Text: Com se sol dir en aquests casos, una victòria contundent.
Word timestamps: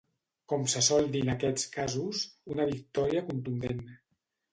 Com 0.51 0.63
se 0.71 0.79
sol 0.85 1.09
dir 1.15 1.19
en 1.25 1.27
aquests 1.33 1.65
casos, 1.75 2.21
una 2.55 2.67
victòria 2.71 3.23
contundent. 3.29 3.85